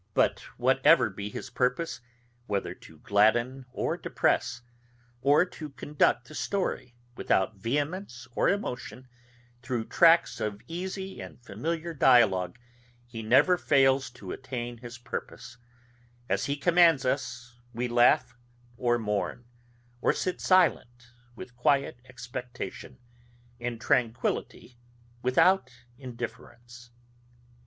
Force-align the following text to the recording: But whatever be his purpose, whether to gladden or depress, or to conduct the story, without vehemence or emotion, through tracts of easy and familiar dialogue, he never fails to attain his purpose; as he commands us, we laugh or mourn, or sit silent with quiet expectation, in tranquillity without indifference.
But 0.15 0.39
whatever 0.57 1.11
be 1.11 1.29
his 1.29 1.51
purpose, 1.51 2.01
whether 2.47 2.73
to 2.73 2.97
gladden 2.97 3.67
or 3.71 3.97
depress, 3.97 4.63
or 5.21 5.45
to 5.45 5.69
conduct 5.69 6.27
the 6.27 6.33
story, 6.33 6.95
without 7.15 7.57
vehemence 7.57 8.27
or 8.33 8.49
emotion, 8.49 9.07
through 9.61 9.85
tracts 9.85 10.39
of 10.39 10.59
easy 10.67 11.21
and 11.21 11.39
familiar 11.39 11.93
dialogue, 11.93 12.57
he 13.05 13.21
never 13.21 13.59
fails 13.59 14.09
to 14.17 14.31
attain 14.31 14.79
his 14.79 14.97
purpose; 14.97 15.57
as 16.27 16.45
he 16.45 16.57
commands 16.57 17.05
us, 17.05 17.61
we 17.71 17.87
laugh 17.87 18.35
or 18.77 18.97
mourn, 18.97 19.45
or 20.01 20.13
sit 20.13 20.41
silent 20.41 21.11
with 21.35 21.55
quiet 21.55 21.99
expectation, 22.05 22.97
in 23.59 23.77
tranquillity 23.77 24.79
without 25.21 25.69
indifference. 25.99 26.89